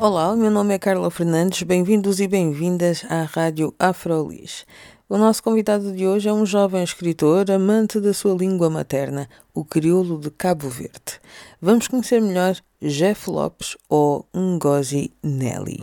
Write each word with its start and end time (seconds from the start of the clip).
Olá, 0.00 0.36
meu 0.36 0.48
nome 0.48 0.72
é 0.72 0.78
Carla 0.78 1.10
Fernandes, 1.10 1.64
bem-vindos 1.64 2.20
e 2.20 2.28
bem-vindas 2.28 3.04
à 3.10 3.22
Rádio 3.22 3.74
Afrolis. 3.80 4.64
O 5.08 5.18
nosso 5.18 5.42
convidado 5.42 5.90
de 5.90 6.06
hoje 6.06 6.28
é 6.28 6.32
um 6.32 6.46
jovem 6.46 6.84
escritor 6.84 7.50
amante 7.50 7.98
da 7.98 8.14
sua 8.14 8.32
língua 8.32 8.70
materna, 8.70 9.28
o 9.52 9.64
crioulo 9.64 10.16
de 10.16 10.30
Cabo 10.30 10.68
Verde. 10.68 11.18
Vamos 11.60 11.88
conhecer 11.88 12.22
melhor 12.22 12.54
Jeff 12.80 13.28
Lopes 13.28 13.76
ou 13.88 14.24
Ngozi 14.32 15.10
Nelly. 15.20 15.82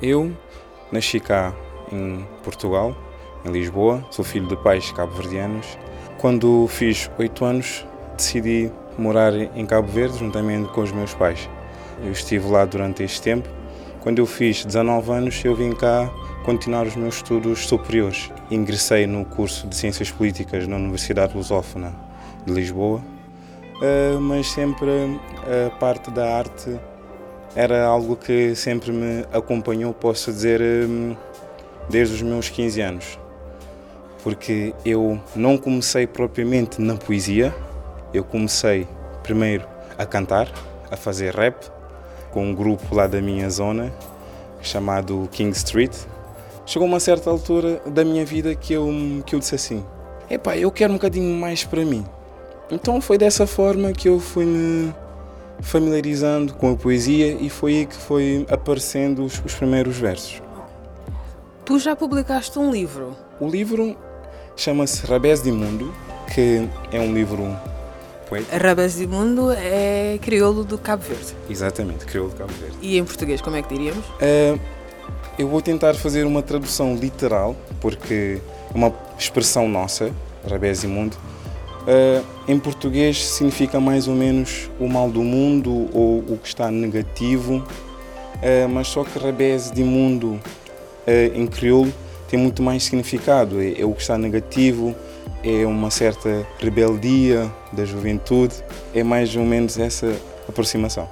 Eu 0.00 0.34
nasci 0.90 1.20
cá 1.20 1.54
em 1.92 2.26
Portugal, 2.42 2.96
em 3.44 3.52
Lisboa, 3.52 4.02
sou 4.10 4.24
filho 4.24 4.48
de 4.48 4.56
pais 4.56 4.90
cabo-verdianos. 4.92 5.76
Quando 6.16 6.66
fiz 6.68 7.10
oito 7.18 7.44
anos, 7.44 7.84
decidi 8.16 8.72
morar 8.96 9.34
em 9.34 9.66
Cabo 9.66 9.88
Verde 9.88 10.16
juntamente 10.16 10.70
com 10.72 10.80
os 10.80 10.90
meus 10.90 11.12
pais. 11.12 11.50
Eu 12.04 12.12
estive 12.12 12.48
lá 12.48 12.64
durante 12.64 13.02
este 13.02 13.20
tempo. 13.20 13.48
Quando 14.00 14.18
eu 14.20 14.26
fiz 14.26 14.64
19 14.64 15.10
anos, 15.10 15.44
eu 15.44 15.54
vim 15.54 15.72
cá 15.72 16.10
continuar 16.44 16.86
os 16.86 16.96
meus 16.96 17.16
estudos 17.16 17.66
superiores. 17.66 18.30
Ingressei 18.50 19.06
no 19.06 19.24
curso 19.24 19.66
de 19.66 19.76
Ciências 19.76 20.10
Políticas 20.10 20.66
na 20.66 20.76
Universidade 20.76 21.36
Lusófona 21.36 21.94
de 22.46 22.52
Lisboa, 22.52 23.02
eh, 23.82 24.16
mas 24.20 24.48
sempre 24.50 24.90
a 25.66 25.70
parte 25.76 26.10
da 26.10 26.38
arte 26.38 26.78
era 27.54 27.84
algo 27.84 28.16
que 28.16 28.54
sempre 28.54 28.92
me 28.92 29.24
acompanhou, 29.32 29.92
posso 29.92 30.32
dizer, 30.32 30.60
eh, 30.60 31.16
desde 31.90 32.14
os 32.14 32.22
meus 32.22 32.48
15 32.48 32.80
anos. 32.80 33.18
Porque 34.22 34.74
eu 34.84 35.20
não 35.34 35.58
comecei 35.58 36.06
propriamente 36.06 36.80
na 36.80 36.94
poesia, 36.94 37.54
eu 38.14 38.24
comecei 38.24 38.86
primeiro 39.22 39.66
a 39.98 40.06
cantar, 40.06 40.48
a 40.90 40.96
fazer 40.96 41.34
rap, 41.34 41.56
com 42.30 42.44
um 42.44 42.54
grupo 42.54 42.94
lá 42.94 43.06
da 43.06 43.20
minha 43.20 43.48
zona 43.50 43.92
chamado 44.60 45.28
King 45.32 45.56
Street, 45.56 45.94
chegou 46.66 46.86
uma 46.86 47.00
certa 47.00 47.30
altura 47.30 47.80
da 47.86 48.04
minha 48.04 48.24
vida 48.24 48.54
que 48.54 48.72
eu, 48.72 48.88
que 49.24 49.34
eu 49.34 49.38
disse 49.38 49.54
assim: 49.54 49.84
epá, 50.30 50.56
eu 50.56 50.70
quero 50.70 50.92
um 50.92 50.96
bocadinho 50.96 51.34
mais 51.38 51.64
para 51.64 51.84
mim. 51.84 52.04
Então 52.70 53.00
foi 53.00 53.16
dessa 53.16 53.46
forma 53.46 53.92
que 53.92 54.08
eu 54.08 54.20
fui 54.20 54.44
me 54.44 54.94
familiarizando 55.60 56.54
com 56.54 56.72
a 56.72 56.76
poesia 56.76 57.36
e 57.40 57.48
foi 57.48 57.78
aí 57.78 57.86
que 57.86 57.96
foi 57.96 58.46
aparecendo 58.50 59.24
os, 59.24 59.42
os 59.44 59.54
primeiros 59.54 59.96
versos. 59.96 60.42
Tu 61.64 61.78
já 61.78 61.96
publicaste 61.96 62.58
um 62.58 62.70
livro? 62.70 63.16
O 63.40 63.48
livro 63.48 63.96
chama-se 64.56 65.06
Rabés 65.06 65.42
de 65.42 65.52
Mundo, 65.52 65.92
que 66.34 66.68
é 66.92 67.00
um 67.00 67.12
livro 67.12 67.56
Rabés 68.60 68.96
de 68.96 69.06
Mundo 69.06 69.50
é 69.52 70.18
crioulo 70.20 70.64
do 70.64 70.76
Cabo 70.78 71.02
Verde. 71.02 71.34
Exatamente, 71.48 72.04
crioulo 72.04 72.30
do 72.30 72.36
Cabo 72.36 72.52
Verde. 72.60 72.76
E 72.82 72.98
em 72.98 73.04
português, 73.04 73.40
como 73.40 73.56
é 73.56 73.62
que 73.62 73.74
diríamos? 73.74 74.04
Uh, 74.04 74.60
eu 75.38 75.48
vou 75.48 75.62
tentar 75.62 75.94
fazer 75.94 76.24
uma 76.24 76.42
tradução 76.42 76.94
literal, 76.94 77.56
porque 77.80 78.40
é 78.72 78.76
uma 78.76 78.92
expressão 79.18 79.68
nossa, 79.68 80.10
Rabés 80.48 80.84
imundo. 80.84 81.16
Uh, 81.82 82.22
em 82.46 82.58
português 82.58 83.24
significa 83.24 83.80
mais 83.80 84.08
ou 84.08 84.14
menos 84.14 84.68
o 84.78 84.86
mal 84.86 85.10
do 85.10 85.22
mundo 85.22 85.88
ou 85.94 86.18
o 86.18 86.38
que 86.42 86.48
está 86.48 86.70
negativo, 86.70 87.56
uh, 87.56 88.68
mas 88.68 88.88
só 88.88 89.04
que 89.04 89.18
Rabés 89.18 89.70
de 89.70 89.82
mundo 89.82 90.32
uh, 91.06 91.34
em 91.34 91.46
crioulo 91.46 91.92
tem 92.28 92.38
muito 92.38 92.62
mais 92.62 92.84
significado. 92.84 93.60
É, 93.60 93.80
é, 93.80 93.84
o 93.86 93.92
que 93.92 94.02
está 94.02 94.18
negativo, 94.18 94.94
é 95.42 95.66
uma 95.66 95.90
certa 95.90 96.46
rebeldia 96.58 97.50
da 97.72 97.84
juventude, 97.84 98.54
é 98.94 99.02
mais 99.02 99.34
ou 99.36 99.44
menos 99.44 99.78
essa 99.78 100.14
aproximação. 100.48 101.08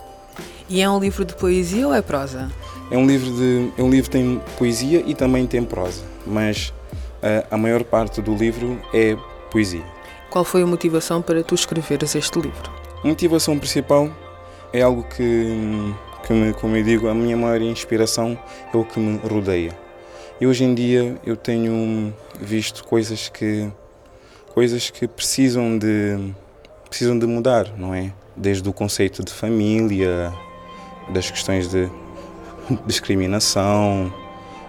E 0.68 0.80
é 0.80 0.90
um 0.90 0.98
livro 0.98 1.24
de 1.24 1.34
poesia 1.34 1.86
ou 1.86 1.94
é 1.94 2.02
prosa? 2.02 2.50
É 2.90 2.96
um 2.96 3.06
livro 3.06 3.30
de, 3.30 3.72
é 3.78 3.82
um 3.82 3.90
livro 3.90 4.10
que 4.10 4.16
tem 4.16 4.40
poesia 4.58 5.02
e 5.06 5.14
também 5.14 5.46
tem 5.46 5.62
prosa, 5.62 6.02
mas 6.26 6.72
uh, 7.22 7.46
a 7.50 7.56
maior 7.56 7.84
parte 7.84 8.20
do 8.20 8.34
livro 8.34 8.80
é 8.92 9.16
poesia. 9.50 9.84
Qual 10.30 10.44
foi 10.44 10.62
a 10.62 10.66
motivação 10.66 11.22
para 11.22 11.42
tu 11.42 11.54
escreveres 11.54 12.14
este 12.14 12.40
livro? 12.40 12.70
A 13.02 13.06
motivação 13.06 13.58
principal 13.58 14.10
é 14.72 14.82
algo 14.82 15.04
que, 15.04 15.94
que 16.26 16.32
me, 16.32 16.52
como 16.54 16.76
eu 16.76 16.82
digo, 16.82 17.08
a 17.08 17.14
minha 17.14 17.36
maior 17.36 17.60
inspiração 17.60 18.38
é 18.72 18.76
o 18.76 18.84
que 18.84 18.98
me 18.98 19.18
rodeia. 19.18 19.76
E 20.40 20.46
hoje 20.46 20.64
em 20.64 20.74
dia 20.74 21.16
eu 21.24 21.36
tenho 21.36 22.12
visto 22.40 22.84
coisas 22.84 23.28
que 23.28 23.70
coisas 24.56 24.88
que 24.88 25.06
precisam 25.06 25.76
de 25.76 26.32
precisam 26.88 27.18
de 27.18 27.26
mudar, 27.26 27.74
não 27.76 27.94
é? 27.94 28.10
Desde 28.34 28.66
o 28.66 28.72
conceito 28.72 29.22
de 29.22 29.30
família, 29.30 30.32
das 31.10 31.30
questões 31.30 31.68
de 31.68 31.90
discriminação 32.86 34.10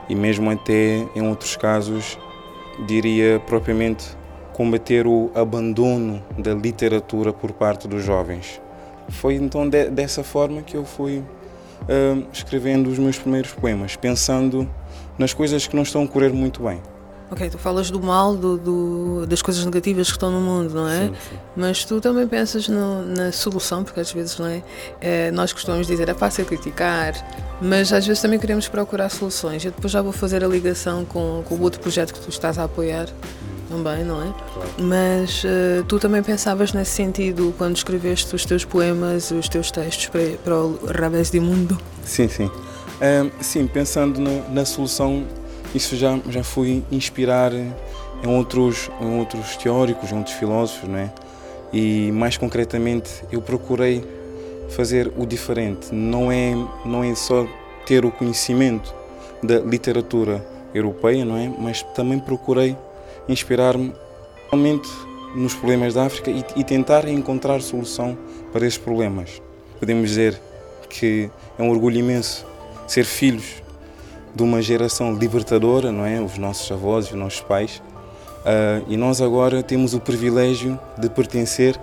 e 0.10 0.14
mesmo 0.14 0.52
até 0.52 1.08
em 1.16 1.26
outros 1.26 1.56
casos 1.56 2.20
diria 2.86 3.42
propriamente 3.48 4.10
combater 4.52 5.08
o 5.08 5.32
abandono 5.34 6.22
da 6.38 6.54
literatura 6.54 7.32
por 7.32 7.54
parte 7.54 7.88
dos 7.88 8.04
jovens. 8.04 8.60
Foi 9.08 9.36
então 9.36 9.70
de, 9.70 9.90
dessa 9.90 10.22
forma 10.22 10.64
que 10.64 10.76
eu 10.76 10.84
fui 10.84 11.20
uh, 11.20 12.28
escrevendo 12.34 12.90
os 12.90 13.00
meus 13.00 13.18
primeiros 13.18 13.54
poemas, 13.54 13.96
pensando 13.96 14.70
nas 15.18 15.34
coisas 15.34 15.66
que 15.66 15.78
não 15.78 15.84
estão 15.84 16.04
a 16.04 16.08
correr 16.10 16.34
muito 16.34 16.64
bem. 16.64 16.82
Ok, 17.30 17.50
tu 17.50 17.58
falas 17.58 17.92
do 17.92 18.02
mal, 18.02 18.36
do, 18.36 18.58
do, 18.58 19.26
das 19.28 19.42
coisas 19.42 19.66
negativas 19.66 20.08
que 20.08 20.14
estão 20.14 20.32
no 20.32 20.40
mundo, 20.40 20.74
não 20.74 20.88
é? 20.88 21.08
Sim, 21.08 21.14
sim. 21.30 21.38
Mas 21.58 21.84
tu 21.84 22.00
também 22.00 22.26
pensas 22.26 22.70
no, 22.70 23.04
na 23.04 23.34
solução, 23.34 23.84
porque 23.84 24.00
às 24.00 24.12
vezes, 24.12 24.40
não 24.40 24.48
é? 24.48 24.64
é? 25.02 25.32
Nós 25.32 25.52
costumamos 25.52 25.88
dizer 25.88 26.08
é 26.08 26.14
fácil 26.14 26.46
criticar, 26.46 27.14
mas 27.62 27.92
às 27.92 28.08
vezes 28.08 28.22
também 28.22 28.40
queremos 28.40 28.70
procurar 28.70 29.10
soluções. 29.10 29.66
Eu 29.66 29.72
depois 29.72 29.92
já 29.92 30.02
vou 30.02 30.14
fazer 30.14 30.42
a 30.42 30.48
ligação 30.48 31.04
com, 31.04 31.44
com 31.46 31.56
o 31.56 31.62
outro 31.62 31.82
projeto 31.82 32.14
que 32.14 32.20
tu 32.22 32.30
estás 32.30 32.58
a 32.58 32.64
apoiar 32.64 33.08
também, 33.68 34.06
não 34.06 34.22
é? 34.22 34.34
Claro. 34.54 34.70
Mas 34.78 35.44
uh, 35.44 35.84
tu 35.86 36.00
também 36.00 36.24
pensavas 36.24 36.72
nesse 36.72 36.92
sentido 36.92 37.54
quando 37.58 37.76
escreveste 37.76 38.34
os 38.34 38.46
teus 38.46 38.64
poemas, 38.64 39.32
os 39.32 39.50
teus 39.50 39.70
textos 39.70 40.08
para, 40.08 40.38
para 40.44 40.56
o 40.56 40.80
Rabés 40.86 41.30
de 41.30 41.42
Mundo? 41.42 41.78
Sim, 42.06 42.30
sim. 42.30 42.50
sim, 43.42 43.68
pensando 43.68 44.22
no, 44.22 44.50
na 44.50 44.64
solução 44.64 45.26
isso 45.74 45.96
já, 45.96 46.20
já 46.30 46.44
fui 46.44 46.84
inspirar 46.92 47.52
em 47.54 48.28
outros, 48.28 48.90
em 49.02 49.20
outros 49.20 49.56
teóricos, 49.58 50.12
em 50.12 50.18
outros 50.18 50.36
filósofos, 50.36 50.90
não 50.90 50.98
é? 50.98 51.12
E 51.72 52.12
mais 52.12 52.38
concretamente, 52.38 53.10
eu 53.32 53.42
procurei 53.42 54.04
fazer 54.70 55.12
o 55.18 55.26
diferente. 55.26 55.94
Não 55.94 56.32
é, 56.32 56.54
não 56.86 57.04
é 57.04 57.14
só 57.16 57.48
ter 57.86 58.06
o 58.06 58.12
conhecimento 58.12 58.94
da 59.44 59.60
literatura 59.60 60.46
europeia, 60.74 61.24
não 61.26 61.38
é? 61.38 61.52
Mas 61.58 61.84
também 61.96 62.20
procurei 62.20 62.76
inspirar-me 63.28 63.94
realmente 64.50 64.90
nos 65.36 65.54
problemas 65.54 65.94
da 65.94 66.06
África 66.06 66.32
e, 66.32 66.44
e 66.56 66.64
tentar 66.64 67.08
encontrar 67.08 67.62
solução 67.62 68.18
para 68.52 68.66
esses 68.66 68.78
problemas. 68.78 69.42
Podemos 69.80 70.10
dizer 70.10 70.40
que 70.90 71.30
é 71.60 71.62
um 71.62 71.70
orgulho 71.70 71.98
imenso 71.98 72.46
ser 72.88 73.04
filhos 73.04 73.62
de 74.34 74.44
uma 74.44 74.62
geração 74.62 75.14
libertadora, 75.14 75.92
não 75.92 76.06
é? 76.06 76.22
Os 76.22 76.38
nossos 76.38 76.72
avós 76.72 77.08
e 77.08 77.14
os 77.14 77.20
nossos 77.20 77.42
pais. 77.42 77.82
Uh, 78.40 78.86
e 78.88 78.96
nós 78.96 79.22
agora 79.22 79.62
temos 79.62 79.94
o 79.94 80.00
privilégio 80.00 80.80
de 80.98 81.10
pertencer 81.10 81.80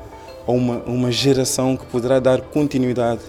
a 0.46 0.52
uma, 0.52 0.78
uma 0.86 1.10
geração 1.10 1.76
que 1.76 1.84
poderá 1.86 2.20
dar 2.20 2.40
continuidade 2.40 3.20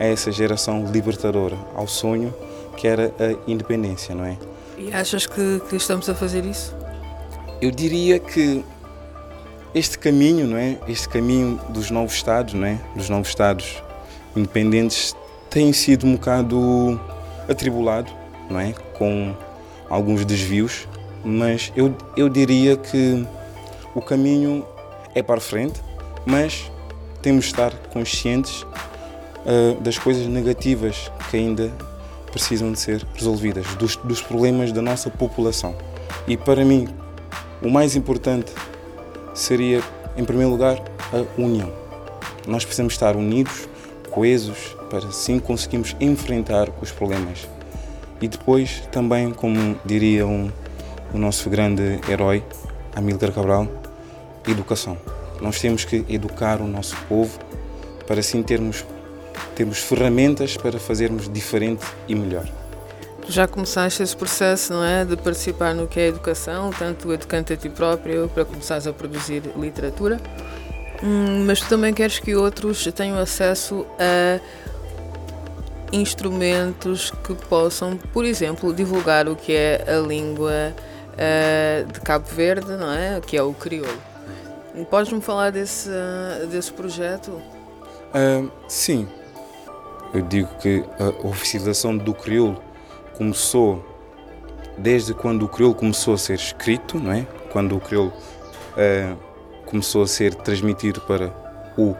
a 0.00 0.04
essa 0.04 0.32
geração 0.32 0.86
libertadora, 0.90 1.56
ao 1.74 1.86
sonho 1.86 2.34
que 2.76 2.88
era 2.88 3.12
a 3.20 3.50
independência, 3.50 4.14
não 4.14 4.24
é? 4.24 4.36
E 4.78 4.92
achas 4.92 5.26
que, 5.26 5.60
que 5.68 5.76
estamos 5.76 6.08
a 6.08 6.14
fazer 6.14 6.44
isso? 6.44 6.74
Eu 7.60 7.70
diria 7.70 8.18
que 8.18 8.64
este 9.74 9.98
caminho, 9.98 10.46
não 10.46 10.56
é? 10.56 10.78
Este 10.88 11.08
caminho 11.08 11.60
dos 11.68 11.90
novos 11.90 12.14
estados, 12.14 12.54
não 12.54 12.66
é? 12.66 12.80
Dos 12.96 13.08
novos 13.08 13.28
estados 13.28 13.82
independentes 14.34 15.14
tem 15.48 15.72
sido 15.72 16.06
um 16.06 16.14
bocado 16.14 17.00
atribulado 17.48 18.10
não 18.52 18.60
é? 18.60 18.72
com 18.94 19.34
alguns 19.88 20.24
desvios, 20.24 20.86
mas 21.24 21.72
eu, 21.74 21.94
eu 22.16 22.28
diria 22.28 22.76
que 22.76 23.26
o 23.94 24.00
caminho 24.00 24.64
é 25.14 25.22
para 25.22 25.40
frente, 25.40 25.80
mas 26.24 26.70
temos 27.20 27.44
de 27.44 27.50
estar 27.50 27.72
conscientes 27.92 28.62
uh, 28.62 29.80
das 29.80 29.98
coisas 29.98 30.26
negativas 30.26 31.10
que 31.30 31.36
ainda 31.36 31.72
precisam 32.30 32.72
de 32.72 32.80
ser 32.80 33.06
resolvidas, 33.14 33.66
dos, 33.74 33.96
dos 33.96 34.22
problemas 34.22 34.72
da 34.72 34.80
nossa 34.80 35.10
população. 35.10 35.74
E 36.26 36.36
para 36.36 36.64
mim, 36.64 36.88
o 37.60 37.70
mais 37.70 37.94
importante 37.94 38.52
seria, 39.34 39.82
em 40.16 40.24
primeiro 40.24 40.50
lugar, 40.50 40.82
a 41.12 41.40
união. 41.40 41.70
Nós 42.46 42.64
precisamos 42.64 42.94
estar 42.94 43.14
unidos, 43.14 43.68
coesos, 44.10 44.76
para 44.90 45.06
assim 45.06 45.38
conseguirmos 45.38 45.94
enfrentar 46.00 46.68
os 46.80 46.90
problemas. 46.90 47.46
E 48.22 48.28
depois, 48.28 48.84
também, 48.92 49.32
como 49.32 49.76
diria 49.84 50.24
um, 50.24 50.48
o 51.12 51.18
nosso 51.18 51.50
grande 51.50 52.00
herói, 52.08 52.44
Amílcar 52.94 53.32
Cabral, 53.32 53.66
educação. 54.46 54.96
Nós 55.40 55.60
temos 55.60 55.84
que 55.84 56.04
educar 56.08 56.60
o 56.60 56.68
nosso 56.68 56.96
povo 57.08 57.36
para 58.06 58.20
assim 58.20 58.40
termos, 58.40 58.84
termos 59.56 59.78
ferramentas 59.78 60.56
para 60.56 60.78
fazermos 60.78 61.28
diferente 61.28 61.84
e 62.06 62.14
melhor. 62.14 62.46
Já 63.28 63.48
começaste 63.48 64.04
esse 64.04 64.16
processo, 64.16 64.72
não 64.72 64.84
é? 64.84 65.04
De 65.04 65.16
participar 65.16 65.74
no 65.74 65.88
que 65.88 65.98
é 65.98 66.06
educação, 66.06 66.70
tanto 66.70 67.12
educante 67.12 67.52
a 67.52 67.56
ti 67.56 67.68
próprio, 67.68 68.28
para 68.28 68.44
começares 68.44 68.86
a 68.86 68.92
produzir 68.92 69.42
literatura, 69.56 70.20
hum, 71.02 71.44
mas 71.44 71.60
tu 71.60 71.68
também 71.68 71.92
queres 71.92 72.20
que 72.20 72.36
outros 72.36 72.84
tenham 72.94 73.18
acesso 73.18 73.84
a 73.98 74.38
instrumentos 75.92 77.10
que 77.22 77.34
possam, 77.34 77.96
por 78.12 78.24
exemplo, 78.24 78.72
divulgar 78.72 79.28
o 79.28 79.36
que 79.36 79.54
é 79.54 79.84
a 79.86 80.00
língua 80.00 80.74
uh, 81.12 81.92
de 81.92 82.00
Cabo 82.00 82.26
Verde, 82.26 82.72
não 82.72 82.92
é? 82.92 83.20
Que 83.20 83.36
é 83.36 83.42
o 83.42 83.52
crioulo. 83.52 84.00
Podes-me 84.90 85.20
falar 85.20 85.50
desse, 85.50 85.90
desse 86.50 86.72
projeto? 86.72 87.30
Uh, 87.30 88.50
sim. 88.66 89.06
Eu 90.14 90.22
digo 90.22 90.48
que 90.58 90.84
a 90.98 91.26
oficialização 91.26 91.96
do 91.96 92.14
crioulo 92.14 92.62
começou 93.16 93.84
desde 94.78 95.12
quando 95.12 95.44
o 95.44 95.48
crioulo 95.48 95.74
começou 95.74 96.14
a 96.14 96.18
ser 96.18 96.34
escrito, 96.34 96.98
não 96.98 97.12
é? 97.12 97.26
Quando 97.50 97.76
o 97.76 97.80
crioulo 97.80 98.12
começou 99.66 100.02
a 100.02 100.06
ser 100.06 100.34
transmitido 100.34 101.00
para 101.02 101.34
o 101.76 101.94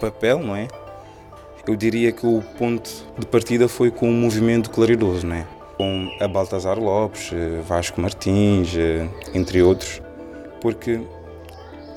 papel, 0.00 0.38
não 0.38 0.56
é? 0.56 0.68
Eu 1.66 1.76
diria 1.76 2.10
que 2.12 2.26
o 2.26 2.42
ponto 2.58 2.90
de 3.18 3.26
partida 3.26 3.68
foi 3.68 3.90
com 3.90 4.08
o 4.08 4.12
movimento 4.12 4.70
claridoso, 4.70 5.26
não 5.26 5.36
é? 5.36 5.46
com 5.82 6.16
a 6.20 6.28
Baltazar 6.28 6.78
Lopes, 6.78 7.32
Vasco 7.66 8.00
Martins, 8.00 8.74
entre 9.34 9.62
outros, 9.62 10.00
porque 10.60 11.00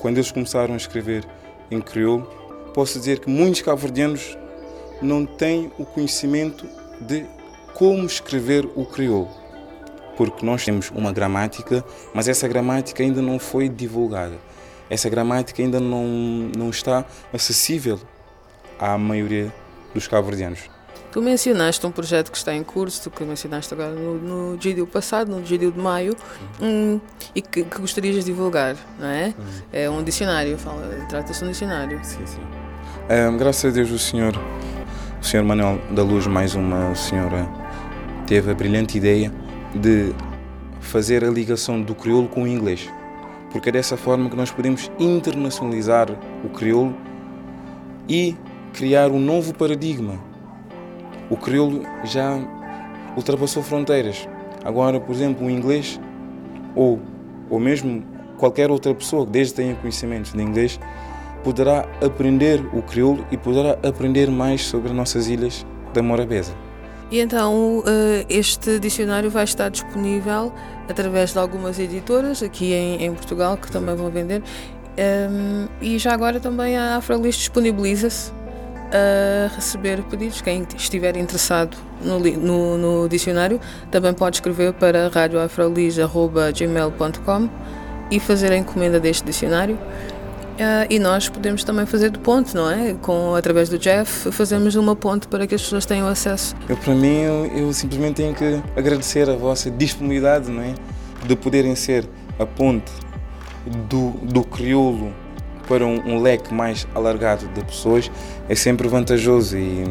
quando 0.00 0.16
eles 0.16 0.32
começaram 0.32 0.74
a 0.74 0.76
escrever 0.76 1.24
em 1.70 1.80
crioulo, 1.80 2.24
posso 2.74 2.98
dizer 2.98 3.20
que 3.20 3.30
muitos 3.30 3.62
cabo-verdianos 3.62 4.36
não 5.00 5.24
têm 5.24 5.70
o 5.78 5.84
conhecimento 5.84 6.66
de 7.00 7.26
como 7.74 8.04
escrever 8.06 8.68
o 8.74 8.84
crioulo. 8.84 9.30
Porque 10.16 10.44
nós 10.44 10.64
temos 10.64 10.90
uma 10.90 11.12
gramática, 11.12 11.84
mas 12.12 12.26
essa 12.26 12.48
gramática 12.48 13.04
ainda 13.04 13.22
não 13.22 13.38
foi 13.38 13.68
divulgada. 13.68 14.36
Essa 14.90 15.08
gramática 15.08 15.62
ainda 15.62 15.78
não, 15.78 16.06
não 16.56 16.70
está 16.70 17.04
acessível 17.32 18.00
à 18.78 18.96
maioria 18.98 19.52
dos 19.94 20.06
cabo-verdianos. 20.06 20.68
Tu 21.10 21.22
mencionaste 21.22 21.86
um 21.86 21.90
projeto 21.90 22.30
que 22.30 22.36
está 22.36 22.54
em 22.54 22.62
curso, 22.62 23.04
tu 23.04 23.10
que 23.10 23.24
mencionaste 23.24 23.72
agora 23.72 23.94
no, 23.94 24.18
no 24.18 24.58
GDU 24.58 24.86
passado, 24.86 25.30
no 25.30 25.40
GDU 25.40 25.72
de 25.72 25.78
maio, 25.78 26.14
um, 26.60 27.00
e 27.34 27.40
que, 27.40 27.64
que, 27.64 27.80
gostarias 27.80 28.16
de 28.16 28.24
divulgar, 28.24 28.76
não 28.98 29.08
é? 29.08 29.28
Uhum. 29.28 29.44
É 29.72 29.90
um 29.90 30.02
dicionário, 30.02 30.58
trata-se 31.08 31.40
de 31.40 31.46
um 31.46 31.52
dicionário. 31.52 31.98
Sim, 32.02 32.26
sim. 32.26 32.40
Um, 33.08 33.36
graças 33.38 33.64
a 33.64 33.74
Deus 33.74 33.90
o 33.90 33.98
senhor, 33.98 34.38
o 35.18 35.24
senhor 35.24 35.42
Manuel 35.42 35.80
da 35.92 36.02
Luz, 36.02 36.26
mais 36.26 36.54
uma 36.54 36.94
senhora, 36.94 37.48
teve 38.26 38.50
a 38.50 38.54
brilhante 38.54 38.98
ideia 38.98 39.32
de 39.74 40.14
fazer 40.80 41.24
a 41.24 41.30
ligação 41.30 41.80
do 41.80 41.94
crioulo 41.94 42.28
com 42.28 42.42
o 42.42 42.46
inglês. 42.46 42.90
Porque 43.50 43.70
é 43.70 43.72
dessa 43.72 43.96
forma 43.96 44.28
que 44.28 44.36
nós 44.36 44.50
podemos 44.50 44.90
internacionalizar 44.98 46.08
o 46.44 46.48
crioulo 46.50 46.94
e 48.08 48.36
criar 48.76 49.10
um 49.10 49.18
novo 49.18 49.54
paradigma 49.54 50.20
o 51.30 51.36
crioulo 51.36 51.82
já 52.04 52.38
ultrapassou 53.16 53.62
fronteiras. 53.62 54.28
Agora, 54.64 55.00
por 55.00 55.14
exemplo, 55.14 55.46
o 55.46 55.50
inglês 55.50 55.98
ou, 56.74 57.00
ou 57.50 57.58
mesmo 57.58 58.04
qualquer 58.36 58.70
outra 58.70 58.94
pessoa 58.94 59.24
que 59.24 59.32
desde 59.32 59.54
tenha 59.54 59.74
conhecimentos 59.74 60.32
de 60.32 60.42
inglês 60.42 60.78
poderá 61.42 61.88
aprender 62.04 62.64
o 62.72 62.82
crioulo 62.82 63.26
e 63.30 63.36
poderá 63.36 63.78
aprender 63.86 64.30
mais 64.30 64.62
sobre 64.62 64.90
as 64.90 64.94
nossas 64.94 65.28
ilhas 65.28 65.64
da 65.94 66.02
Morabeza. 66.02 66.54
E 67.10 67.20
então 67.20 67.82
eh, 67.86 68.26
este 68.28 68.78
dicionário 68.78 69.30
vai 69.30 69.44
estar 69.44 69.68
disponível 69.68 70.52
através 70.88 71.32
de 71.32 71.38
algumas 71.38 71.78
editoras 71.78 72.42
aqui 72.42 72.72
em, 72.74 73.14
Portugal 73.14 73.56
que 73.56 73.70
também 73.70 73.94
vão 73.94 74.10
vender. 74.10 74.42
Um, 74.98 75.68
e 75.80 75.98
já 75.98 76.12
agora 76.12 76.40
também 76.40 76.76
a 76.76 76.96
Afrolis 76.96 77.36
disponibiliza-se 77.36 78.32
a 78.92 79.48
receber 79.54 80.02
pedidos. 80.04 80.40
Quem 80.40 80.66
estiver 80.76 81.16
interessado 81.16 81.76
no, 82.02 82.18
no, 82.18 82.78
no 82.78 83.08
dicionário 83.08 83.60
também 83.90 84.12
pode 84.12 84.36
escrever 84.36 84.72
para 84.74 85.08
radioafrolis.gmail.com 85.08 87.48
e 88.10 88.20
fazer 88.20 88.52
a 88.52 88.56
encomenda 88.56 89.00
deste 89.00 89.24
dicionário. 89.24 89.76
Uh, 89.76 90.86
e 90.88 90.98
nós 90.98 91.28
podemos 91.28 91.62
também 91.64 91.84
fazer 91.84 92.08
de 92.10 92.18
ponte, 92.18 92.54
não 92.54 92.70
é? 92.70 92.94
Com, 93.02 93.34
através 93.34 93.68
do 93.68 93.78
Jeff, 93.78 94.32
fazemos 94.32 94.74
uma 94.74 94.96
ponte 94.96 95.28
para 95.28 95.46
que 95.46 95.54
as 95.54 95.60
pessoas 95.60 95.84
tenham 95.84 96.08
acesso. 96.08 96.56
Eu, 96.66 96.78
para 96.78 96.94
mim, 96.94 97.20
eu, 97.20 97.44
eu 97.46 97.70
simplesmente 97.74 98.14
tenho 98.14 98.34
que 98.34 98.62
agradecer 98.74 99.28
a 99.28 99.36
vossa 99.36 99.70
disponibilidade, 99.70 100.50
não 100.50 100.62
é? 100.62 100.74
De 101.26 101.36
poderem 101.36 101.74
ser 101.74 102.08
a 102.38 102.46
ponte 102.46 102.90
do, 103.88 104.12
do 104.22 104.42
crioulo 104.42 105.12
para 105.68 105.86
um, 105.86 105.98
um, 106.06 106.20
leque 106.20 106.52
mais 106.52 106.86
alargado 106.94 107.46
de 107.48 107.64
pessoas 107.64 108.10
é 108.48 108.54
sempre 108.54 108.88
vantajoso 108.88 109.56
e, 109.56 109.84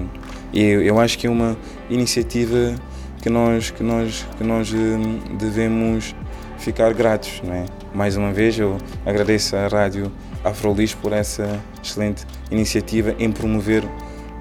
e 0.54 0.62
eu 0.62 1.00
acho 1.00 1.18
que 1.18 1.28
é 1.28 1.30
uma 1.30 1.58
iniciativa 1.90 2.76
que 3.22 3.30
nós, 3.30 3.72
que 3.72 3.84
nós, 3.84 4.26
que 4.38 4.44
nós 4.44 4.72
eh, 4.72 5.36
devemos 5.38 6.16
ficar 6.60 6.94
gratos. 6.94 7.42
Não 7.44 7.54
é? 7.54 7.66
Mais 7.94 8.16
uma 8.16 8.32
vez 8.32 8.58
eu 8.58 8.78
agradeço 9.06 9.56
à 9.56 9.68
Rádio 9.68 10.12
Afrolis 10.44 10.94
por 10.94 11.12
essa 11.12 11.60
excelente 11.84 12.26
iniciativa 12.52 13.16
em 13.18 13.32
promover 13.32 13.84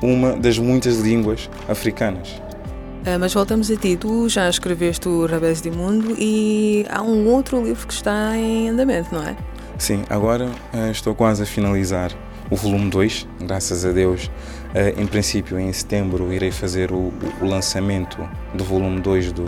uma 0.03 0.33
das 0.33 0.59
muitas 0.59 0.99
línguas 0.99 1.49
africanas. 1.69 2.29
Uh, 3.07 3.19
mas 3.19 3.33
voltamos 3.35 3.71
a 3.71 3.77
ti. 3.77 3.97
Tu 3.97 4.29
já 4.29 4.49
escreveste 4.49 5.09
o 5.09 5.27
Rabés 5.27 5.61
de 5.61 5.71
Mundo 5.71 6.15
e 6.19 6.87
há 6.89 7.03
um 7.03 7.27
outro 7.29 7.63
livro 7.63 7.87
que 7.87 7.93
está 7.93 8.37
em 8.37 8.71
andamento, 8.71 9.15
não 9.15 9.23
é? 9.23 9.37
Sim, 9.79 10.05
agora 10.09 10.47
uh, 10.73 10.91
estou 10.91 11.15
quase 11.15 11.43
a 11.43 11.47
finalizar 11.47 12.13
o 12.49 12.57
volume 12.57 12.89
2, 12.91 13.27
graças 13.41 13.85
a 13.85 13.91
Deus. 13.91 14.27
Uh, 14.27 15.01
em 15.01 15.07
princípio, 15.07 15.59
em 15.59 15.73
setembro, 15.73 16.33
irei 16.33 16.53
fazer 16.53 16.93
o, 16.93 17.13
o 17.41 17.45
lançamento 17.45 18.19
do 18.55 18.63
volume 18.65 19.01
2 19.01 19.33
do 19.33 19.45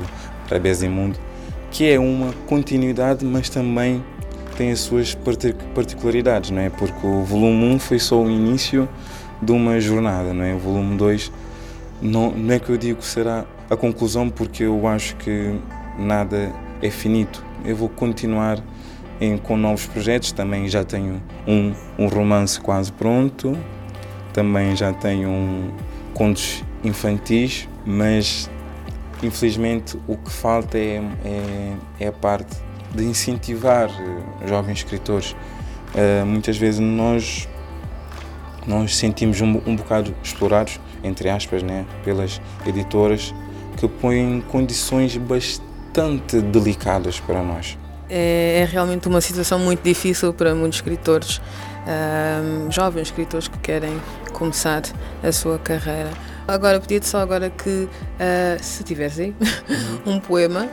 Rabés 0.50 0.82
Imundo, 0.82 1.18
que 1.70 1.88
é 1.88 1.98
uma 1.98 2.32
continuidade, 2.46 3.24
mas 3.24 3.48
também 3.48 4.04
tem 4.56 4.72
as 4.72 4.80
suas 4.80 5.16
particularidades, 5.74 6.50
não 6.50 6.60
é? 6.60 6.70
Porque 6.70 7.06
o 7.06 7.22
volume 7.22 7.74
1 7.74 7.78
foi 7.78 7.98
só 7.98 8.20
o 8.20 8.28
início 8.28 8.88
de 9.40 9.52
uma 9.52 9.78
jornada, 9.80 10.34
não 10.34 10.42
é? 10.42 10.54
O 10.54 10.58
volume 10.58 10.96
2 10.96 11.32
não, 12.02 12.32
não 12.32 12.54
é 12.54 12.58
que 12.58 12.70
eu 12.70 12.76
digo 12.76 12.98
que 12.98 13.06
será 13.06 13.44
a 13.70 13.76
conclusão, 13.76 14.28
porque 14.28 14.64
eu 14.64 14.86
acho 14.88 15.14
que 15.16 15.58
nada 15.98 16.52
é 16.82 16.90
finito. 16.90 17.44
Eu 17.64 17.76
vou 17.76 17.88
continuar 17.88 18.60
em, 19.20 19.36
com 19.38 19.56
novos 19.56 19.86
projetos. 19.86 20.32
Também 20.32 20.68
já 20.68 20.84
tenho 20.84 21.22
um, 21.46 21.74
um 21.98 22.08
romance 22.08 22.60
quase 22.60 22.92
pronto, 22.92 23.56
também 24.32 24.76
já 24.76 24.92
tenho 24.92 25.28
um 25.28 25.70
contos 26.12 26.64
infantis, 26.82 27.68
mas 27.84 28.50
infelizmente 29.22 29.98
o 30.06 30.16
que 30.16 30.30
falta 30.30 30.78
é, 30.78 31.02
é, 31.24 31.72
é 32.00 32.06
a 32.08 32.12
parte 32.12 32.56
de 32.94 33.04
incentivar 33.04 33.90
eh, 33.90 34.46
jovens 34.46 34.78
escritores. 34.78 35.36
Uh, 35.94 36.24
muitas 36.26 36.56
vezes 36.56 36.80
nós 36.80 37.48
nós 38.66 38.96
sentimos 38.96 39.40
um, 39.40 39.60
um 39.66 39.76
bocado 39.76 40.14
explorados, 40.22 40.80
entre 41.04 41.30
aspas, 41.30 41.62
né, 41.62 41.86
pelas 42.04 42.40
editoras 42.66 43.32
que 43.76 43.86
põem 43.86 44.42
condições 44.48 45.16
bastante 45.16 46.40
delicadas 46.40 47.20
para 47.20 47.42
nós 47.42 47.78
é, 48.08 48.60
é 48.60 48.64
realmente 48.64 49.08
uma 49.08 49.20
situação 49.20 49.58
muito 49.58 49.82
difícil 49.82 50.32
para 50.32 50.54
muitos 50.54 50.78
escritores, 50.78 51.40
um, 51.86 52.70
jovens 52.70 53.08
escritores 53.08 53.48
que 53.48 53.58
querem 53.58 54.00
começar 54.32 54.82
a 55.22 55.32
sua 55.32 55.58
carreira. 55.58 56.10
Agora, 56.46 56.80
pedia-te 56.80 57.06
só 57.06 57.18
agora 57.18 57.50
que, 57.50 57.88
uh, 57.88 58.62
se 58.62 58.84
tiveres 58.84 59.18
aí, 59.20 59.34
um 60.06 60.20
poema 60.20 60.68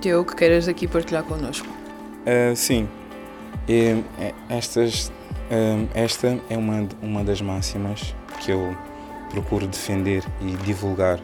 teu 0.00 0.24
que 0.24 0.34
queiras 0.34 0.68
aqui 0.68 0.86
partilhar 0.86 1.22
connosco. 1.24 1.66
Uh, 1.66 2.54
sim, 2.54 2.88
e, 3.68 4.02
estas, 4.48 5.08
uh, 5.50 5.88
esta 5.94 6.38
é 6.50 6.56
uma, 6.56 6.86
uma 7.02 7.24
das 7.24 7.40
máximas 7.40 8.14
que 8.40 8.50
eu 8.50 8.76
procuro 9.30 9.66
defender 9.66 10.22
e 10.40 10.52
divulgar 10.64 11.18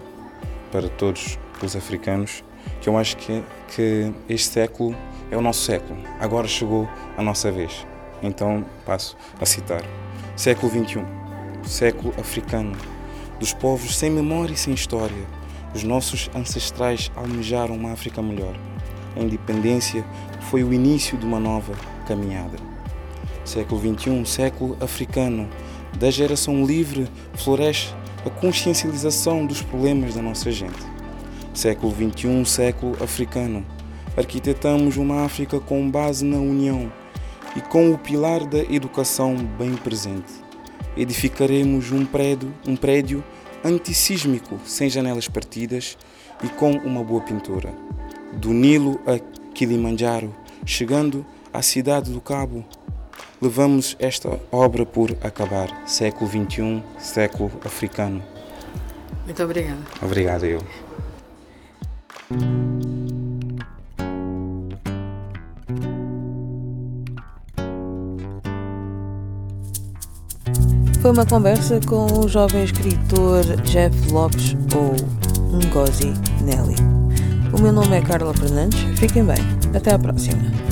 para 0.73 0.89
todos 0.89 1.39
os 1.67 1.77
africanos, 1.77 2.45
que 2.81 2.89
eu 2.89 2.97
acho 2.97 3.17
que, 3.17 3.43
que 3.75 4.13
este 4.29 4.49
século 4.49 4.95
é 5.31 5.37
o 5.37 5.41
nosso 5.41 5.63
século. 5.63 5.99
Agora 6.19 6.47
chegou 6.47 6.89
a 7.17 7.23
nossa 7.23 7.51
vez. 7.51 7.87
Então 8.23 8.65
passo 8.85 9.17
a 9.41 9.47
citar. 9.47 9.83
Século 10.37 10.71
XXI, 10.71 11.05
século 11.65 12.15
africano, 12.19 12.77
dos 13.39 13.53
povos 13.53 13.97
sem 13.97 14.11
memória 14.11 14.55
e 14.55 14.57
sem 14.57 14.75
história. 14.75 15.41
Os 15.75 15.85
nossos 15.85 16.29
ancestrais 16.35 17.11
almejaram 17.15 17.75
uma 17.75 17.93
África 17.93 18.21
melhor. 18.21 18.55
A 19.17 19.21
independência 19.21 20.05
foi 20.51 20.65
o 20.65 20.73
início 20.73 21.17
de 21.17 21.25
uma 21.25 21.39
nova 21.39 21.75
caminhada. 22.07 22.57
Século 23.45 23.81
XXI, 23.81 24.27
século 24.27 24.77
africano, 24.81 25.49
da 25.99 26.11
geração 26.11 26.65
livre 26.65 27.09
floresce 27.35 27.95
a 28.25 28.31
consciencialização 28.31 29.47
dos 29.47 29.63
problemas 29.63 30.15
da 30.15 30.23
nossa 30.23 30.51
gente. 30.51 30.90
Século 31.53 31.93
XXI, 31.93 32.45
século 32.45 32.97
africano, 33.03 33.67
arquitetamos 34.17 34.97
uma 34.97 35.25
África 35.25 35.59
com 35.59 35.91
base 35.91 36.25
na 36.25 36.39
união 36.39 36.91
e 37.57 37.61
com 37.61 37.91
o 37.91 37.99
pilar 37.99 38.47
da 38.47 38.59
educação 38.59 39.35
bem 39.59 39.75
presente. 39.75 40.33
Edificaremos 40.97 41.91
um 41.91 42.05
prédio, 42.05 42.55
um 42.67 42.77
prédio 42.77 43.25
antissísmico, 43.65 44.59
sem 44.65 44.89
janelas 44.89 45.29
partidas 45.29 45.99
e 46.43 46.49
com 46.49 46.73
uma 46.73 47.03
boa 47.03 47.21
pintura. 47.21 47.73
Do 48.33 48.53
Nilo 48.53 49.01
a 49.07 49.19
Kilimanjaro, 49.53 50.35
chegando 50.65 51.27
à 51.53 51.63
cidade 51.63 52.13
do 52.13 52.21
Cabo, 52.21 52.65
levamos 53.41 53.97
esta 53.99 54.41
obra 54.53 54.87
por 54.87 55.17
acabar. 55.21 55.83
Século 55.87 56.31
XXI, 56.31 56.83
século 56.99 57.51
africano. 57.65 58.23
Muito 59.25 59.43
obrigada. 59.43 59.81
Obrigado 60.03 60.47
eu. 60.47 60.61
Foi 62.31 62.39
uma 71.11 71.27
conversa 71.27 71.81
com 71.89 72.07
o 72.21 72.29
jovem 72.29 72.63
escritor 72.63 73.45
Jeff 73.65 74.13
Lopes 74.13 74.57
ou 74.77 74.95
Ngozi 75.67 76.15
Nelly. 76.43 76.77
O 77.53 77.61
meu 77.61 77.73
nome 77.73 77.97
é 77.97 78.01
Carla 78.01 78.33
Fernandes. 78.33 78.79
Fiquem 78.97 79.25
bem. 79.25 79.39
Até 79.75 79.95
à 79.95 79.99
próxima. 79.99 80.70